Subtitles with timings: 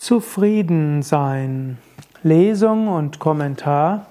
[0.00, 1.76] Zufrieden sein.
[2.22, 4.06] Lesung und Kommentar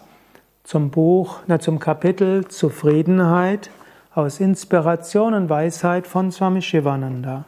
[0.64, 3.72] zum Buch, na, zum Kapitel Zufriedenheit
[4.14, 7.46] aus Inspiration und Weisheit von Swami Shivananda.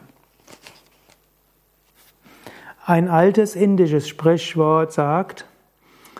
[2.84, 5.46] Ein altes indisches Sprichwort sagt,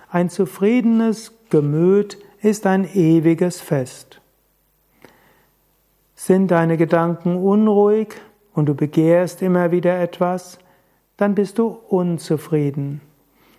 [0.09, 4.21] ein zufriedenes Gemüt ist ein ewiges Fest.
[6.15, 8.15] Sind deine Gedanken unruhig
[8.55, 10.61] und du begehrst immer wieder etwas,
[11.17, 13.01] dann bist du unzufrieden.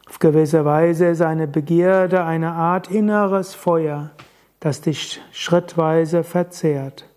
[0.07, 4.11] Auf gewisse Weise ist eine Begierde eine Art inneres Feuer,
[4.59, 7.07] das dich schrittweise verzehrt.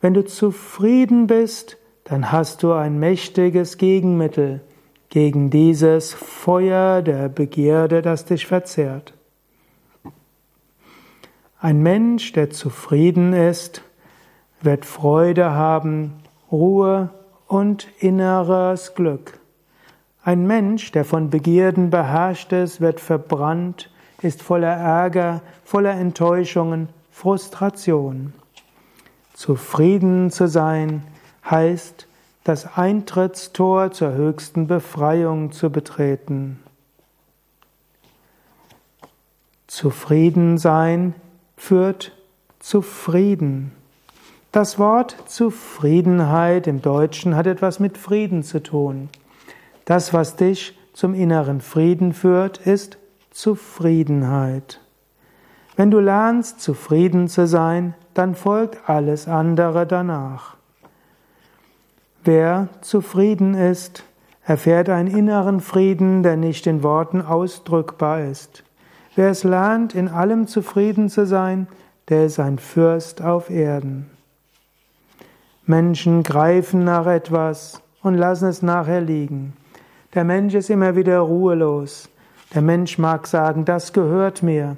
[0.00, 4.60] Wenn du zufrieden bist, dann hast du ein mächtiges Gegenmittel
[5.08, 9.14] gegen dieses Feuer der Begierde, das dich verzehrt.
[11.60, 13.82] Ein Mensch, der zufrieden ist,
[14.60, 16.14] wird Freude haben,
[16.52, 17.10] Ruhe
[17.46, 19.38] und inneres Glück.
[20.22, 23.90] Ein Mensch, der von Begierden beherrscht ist, wird verbrannt,
[24.22, 28.32] ist voller Ärger, voller Enttäuschungen, Frustration.
[29.34, 31.02] Zufrieden zu sein
[31.48, 32.06] heißt,
[32.44, 36.60] das Eintrittstor zur höchsten Befreiung zu betreten.
[39.66, 41.14] Zufrieden sein
[41.56, 42.12] führt
[42.60, 43.72] zu Frieden.
[44.54, 49.08] Das Wort Zufriedenheit im Deutschen hat etwas mit Frieden zu tun.
[49.84, 52.96] Das, was dich zum inneren Frieden führt, ist
[53.32, 54.80] Zufriedenheit.
[55.74, 60.54] Wenn du lernst, zufrieden zu sein, dann folgt alles andere danach.
[62.22, 64.04] Wer zufrieden ist,
[64.44, 68.62] erfährt einen inneren Frieden, der nicht in Worten ausdrückbar ist.
[69.16, 71.66] Wer es lernt, in allem zufrieden zu sein,
[72.08, 74.13] der ist ein Fürst auf Erden.
[75.66, 79.54] Menschen greifen nach etwas und lassen es nachher liegen.
[80.12, 82.10] Der Mensch ist immer wieder ruhelos.
[82.54, 84.76] Der Mensch mag sagen, das gehört mir,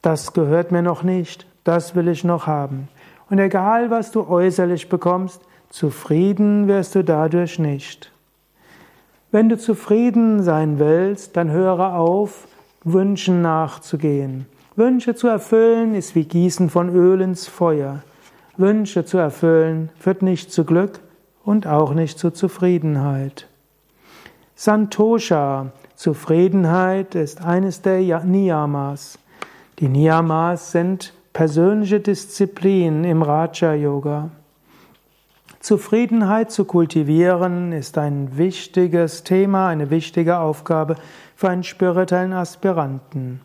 [0.00, 2.88] das gehört mir noch nicht, das will ich noch haben.
[3.28, 8.10] Und egal, was du äußerlich bekommst, zufrieden wirst du dadurch nicht.
[9.30, 12.48] Wenn du zufrieden sein willst, dann höre auf,
[12.84, 14.46] Wünschen nachzugehen.
[14.76, 18.02] Wünsche zu erfüllen ist wie Gießen von Öl ins Feuer.
[18.56, 21.00] Wünsche zu erfüllen führt nicht zu Glück
[21.44, 23.48] und auch nicht zu Zufriedenheit.
[24.54, 29.18] Santosha, Zufriedenheit, ist eines der Niyamas.
[29.78, 34.30] Die Niyamas sind persönliche Disziplinen im Raja Yoga.
[35.60, 40.96] Zufriedenheit zu kultivieren ist ein wichtiges Thema, eine wichtige Aufgabe
[41.36, 43.40] für einen spirituellen Aspiranten.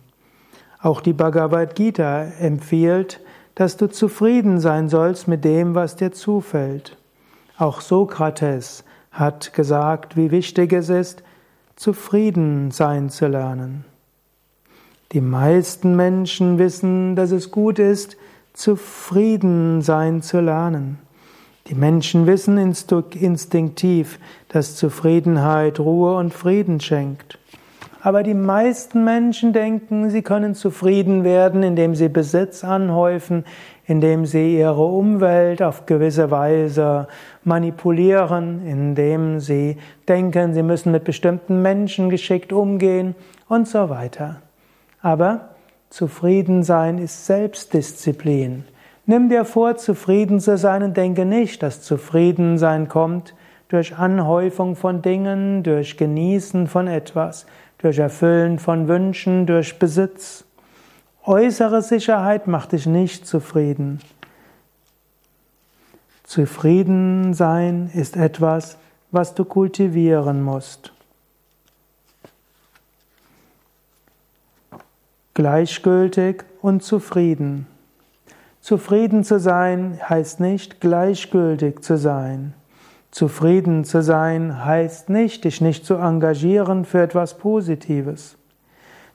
[0.81, 3.21] Auch die Bhagavad Gita empfiehlt,
[3.57, 6.95] dass du zufrieden sein sollst mit dem, was dir zufällt.
[7.57, 11.23] Auch Sokrates hat gesagt, wie wichtig es ist,
[11.75, 13.83] zufrieden sein zu lernen.
[15.11, 18.15] Die meisten Menschen wissen, dass es gut ist,
[18.53, 20.99] zufrieden sein zu lernen.
[21.65, 24.19] Die Menschen wissen instinktiv,
[24.49, 27.39] dass Zufriedenheit Ruhe und Frieden schenkt.
[28.07, 33.43] Aber die meisten Menschen denken, sie können zufrieden werden, indem sie Besitz anhäufen,
[33.85, 37.09] indem sie ihre Umwelt auf gewisse Weise
[37.43, 39.75] manipulieren, indem sie
[40.07, 43.13] denken, sie müssen mit bestimmten Menschen geschickt umgehen
[43.49, 44.37] und so weiter.
[45.01, 45.49] Aber
[45.89, 48.63] zufrieden sein ist Selbstdisziplin.
[49.05, 53.33] Nimm dir vor, zufrieden zu sein und denke nicht, dass Zufriedensein kommt
[53.67, 57.45] durch Anhäufung von Dingen, durch Genießen von etwas
[57.79, 60.45] durch Erfüllen von Wünschen, durch Besitz.
[61.23, 63.99] Äußere Sicherheit macht dich nicht zufrieden.
[66.23, 68.77] Zufrieden sein ist etwas,
[69.11, 70.91] was du kultivieren musst.
[75.33, 77.67] Gleichgültig und zufrieden.
[78.59, 82.53] Zufrieden zu sein heißt nicht gleichgültig zu sein.
[83.17, 88.37] Zufrieden zu sein heißt nicht, dich nicht zu engagieren für etwas Positives.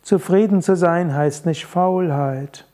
[0.03, 2.67] Zufrieden zu sein heißt nicht Faulheit.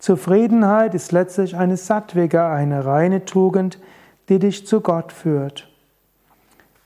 [0.00, 3.78] Zufriedenheit ist letztlich eine Sattwiga, eine reine Tugend,
[4.28, 5.68] die dich zu Gott führt.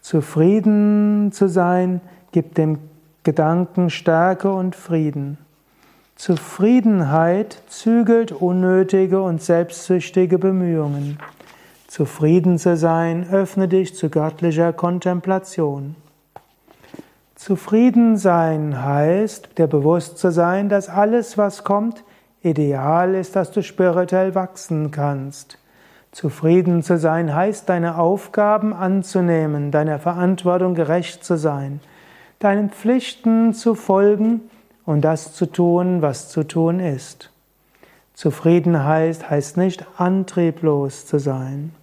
[0.02, 2.78] Zufrieden zu sein gibt dem
[3.22, 5.38] Gedanken Stärke und Frieden.
[6.16, 11.16] Zufriedenheit zügelt unnötige und selbstsüchtige Bemühungen.
[11.92, 15.94] Zufrieden zu sein, öffne dich zu göttlicher Kontemplation.
[17.34, 22.02] Zufrieden sein heißt, dir bewusst zu sein, dass alles, was kommt,
[22.42, 25.58] ideal ist, dass du spirituell wachsen kannst.
[26.12, 31.80] Zufrieden zu sein heißt, deine Aufgaben anzunehmen, deiner Verantwortung gerecht zu sein.
[32.38, 34.40] deinen Pflichten zu folgen
[34.86, 37.30] und das zu tun, was zu tun ist.
[38.14, 41.74] Zufriedenheit heißt nicht antrieblos zu sein.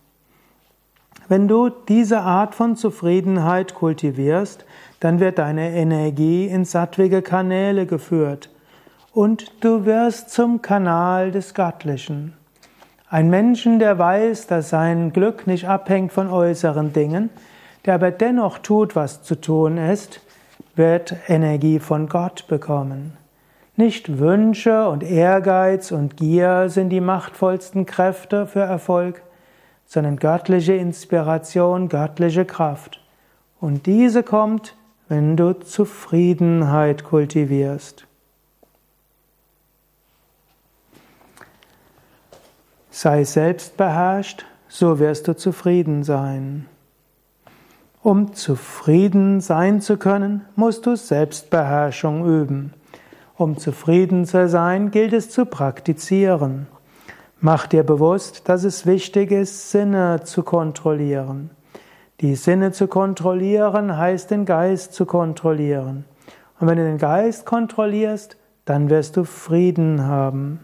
[1.28, 4.66] Wenn du diese Art von Zufriedenheit kultivierst,
[5.00, 8.50] dann wird deine Energie in sattwige Kanäle geführt
[9.14, 12.34] und du wirst zum Kanal des Göttlichen.
[13.10, 17.30] Ein Menschen, der weiß, dass sein Glück nicht abhängt von äußeren Dingen,
[17.86, 20.22] der aber dennoch tut, was zu tun ist,
[20.76, 23.18] wird Energie von Gott bekommen.
[23.76, 29.22] Nicht Wünsche und Ehrgeiz und Gier sind die machtvollsten Kräfte für Erfolg,
[29.90, 33.02] sondern göttliche Inspiration, göttliche Kraft.
[33.60, 34.76] Und diese kommt,
[35.08, 38.06] wenn du Zufriedenheit kultivierst.
[42.92, 46.68] Sei selbstbeherrscht, so wirst du zufrieden sein.
[48.04, 52.74] Um zufrieden sein zu können, musst du Selbstbeherrschung üben.
[53.38, 56.68] Um zufrieden zu sein, gilt es zu praktizieren.
[57.42, 61.52] Mach dir bewusst, dass es wichtig ist, Sinne zu kontrollieren.
[62.20, 66.04] Die Sinne zu kontrollieren heißt den Geist zu kontrollieren.
[66.60, 70.60] Und wenn du den Geist kontrollierst, dann wirst du Frieden haben.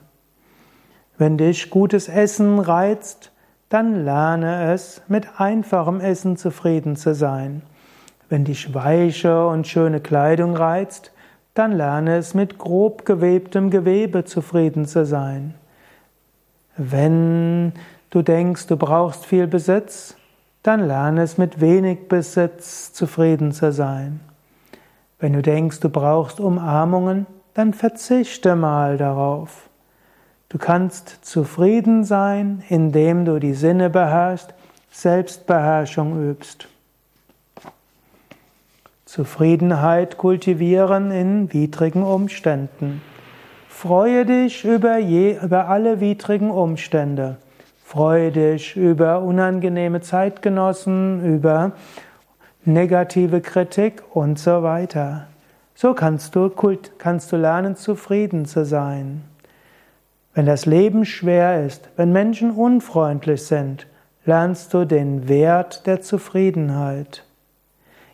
[1.18, 3.32] Wenn dich gutes Essen reizt,
[3.70, 7.62] dann lerne es, mit einfachem Essen zufrieden zu sein.
[8.28, 11.14] Wenn dich weiche und schöne Kleidung reizt,
[11.54, 15.54] dann lerne es, mit grob gewebtem Gewebe zufrieden zu sein.
[16.78, 17.74] Wenn
[18.10, 20.16] du denkst, du brauchst viel Besitz,
[20.64, 24.20] dann lerne es mit wenig Besitz zufrieden zu sein.
[25.20, 29.70] Wenn du denkst, du brauchst Umarmungen, dann verzichte mal darauf.
[30.50, 34.54] Du kannst zufrieden sein, indem du die Sinne beherrschst,
[34.92, 36.68] Selbstbeherrschung übst.
[39.06, 43.02] Zufriedenheit kultivieren in widrigen Umständen.
[43.78, 47.36] Freue dich über, je, über alle widrigen Umstände.
[47.84, 51.74] Freue dich über unangenehme Zeitgenossen, über
[52.64, 55.28] negative Kritik und so weiter.
[55.76, 56.50] So kannst du,
[56.98, 59.26] kannst du lernen, zufrieden zu sein.
[60.34, 63.88] Wenn das Leben schwer ist, wenn Menschen unfreundlich sind,
[64.24, 67.26] lernst du den Wert der Zufriedenheit.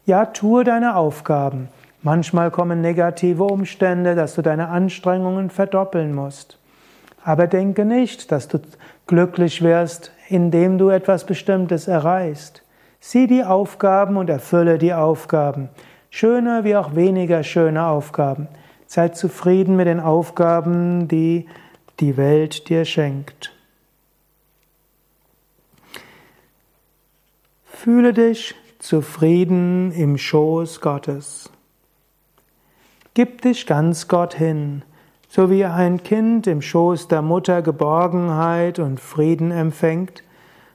[0.07, 1.69] Ja, tue deine Aufgaben.
[2.03, 6.57] Manchmal kommen negative Umstände, dass du deine Anstrengungen verdoppeln musst.
[7.23, 8.59] Aber denke nicht, dass du
[9.05, 12.63] glücklich wirst, indem du etwas Bestimmtes erreichst.
[12.99, 15.69] Sieh die Aufgaben und erfülle die Aufgaben.
[16.09, 18.47] Schöne wie auch weniger schöne Aufgaben.
[18.87, 21.47] Sei zufrieden mit den Aufgaben, die
[21.99, 23.53] die Welt dir schenkt.
[27.65, 31.51] Fühle dich zufrieden im Schoß Gottes.
[33.13, 34.83] Gib dich ganz Gott hin,
[35.27, 40.23] so wie ein Kind im Schoß der Mutter Geborgenheit und Frieden empfängt,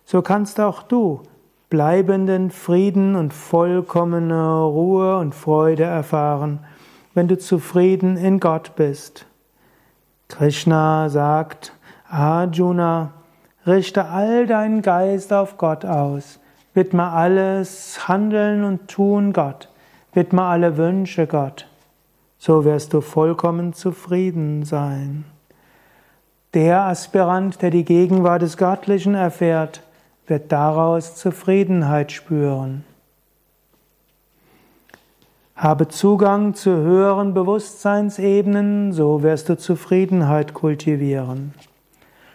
[0.04, 1.22] so kannst auch du
[1.70, 6.60] bleibenden Frieden und vollkommene Ruhe und Freude erfahren,
[7.14, 9.24] wenn du zufrieden in Gott bist.
[10.28, 11.72] Krishna sagt,
[12.10, 13.12] Arjuna,
[13.66, 16.38] richte all deinen Geist auf Gott aus,
[16.74, 19.70] widme alles Handeln und Tun Gott,
[20.12, 21.66] widme alle Wünsche Gott.
[22.38, 25.24] So wirst du vollkommen zufrieden sein.
[26.54, 29.82] Der Aspirant, der die Gegenwart des Göttlichen erfährt,
[30.26, 32.84] wird daraus Zufriedenheit spüren.
[35.54, 41.54] Habe Zugang zu höheren Bewusstseinsebenen, so wirst du Zufriedenheit kultivieren.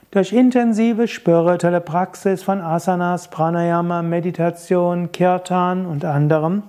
[0.10, 6.64] Durch intensive spirituelle Praxis von Asanas, Pranayama, Meditation, Kirtan und anderem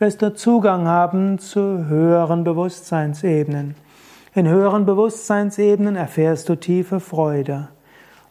[0.00, 3.74] wirst du Zugang haben zu höheren Bewusstseinsebenen.
[4.34, 7.68] In höheren Bewusstseinsebenen erfährst du tiefe Freude.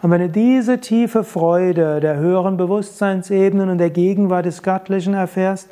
[0.02, 5.70] Und wenn du diese tiefe Freude der höheren Bewusstseinsebenen und der Gegenwart des Göttlichen erfährst,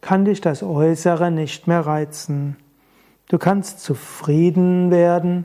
[0.00, 2.56] kann dich das Äußere nicht mehr reizen.
[3.28, 5.44] Du kannst zufrieden werden,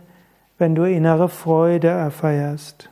[0.58, 2.89] wenn du innere Freude erfeierst.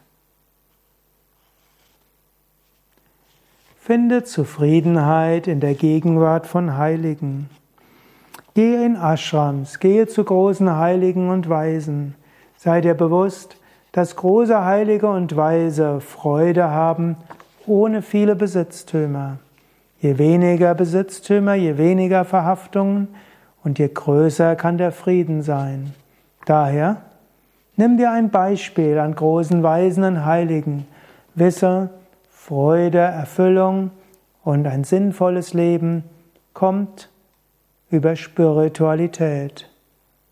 [3.90, 7.50] Finde Zufriedenheit in der Gegenwart von Heiligen.
[8.54, 12.14] Gehe in Ashrams, gehe zu großen Heiligen und Weisen.
[12.56, 13.58] Sei dir bewusst,
[13.92, 17.18] dass große Heilige und Weise Freude haben
[17.66, 19.38] ohne viele Besitztümer.
[20.00, 23.08] Je weniger Besitztümer, je weniger Verhaftungen
[23.64, 25.96] und je größer kann der Frieden sein.
[26.46, 26.98] Daher
[27.76, 30.86] nimm dir ein Beispiel an großen Weisen und Heiligen.
[31.34, 31.90] Wisse,
[32.50, 33.92] Freude, Erfüllung
[34.44, 36.04] und ein sinnvolles Leben
[36.54, 37.12] kommt,
[37.92, 39.70] über Spiritualität.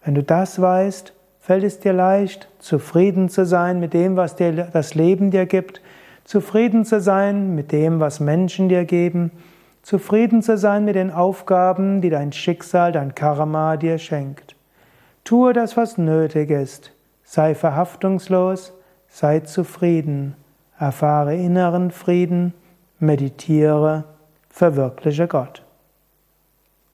[0.03, 4.51] Wenn du das weißt, fällt es dir leicht, zufrieden zu sein mit dem, was dir
[4.51, 5.79] das Leben dir gibt,
[6.23, 9.29] zufrieden zu sein mit dem, was Menschen dir geben,
[9.83, 14.55] zufrieden zu sein mit den Aufgaben, die dein Schicksal, dein Karma dir schenkt.
[15.23, 16.93] Tue das, was nötig ist.
[17.23, 18.73] Sei verhaftungslos,
[19.07, 20.35] sei zufrieden,
[20.79, 22.53] erfahre inneren Frieden,
[22.99, 24.05] meditiere,
[24.49, 25.66] verwirkliche Gott.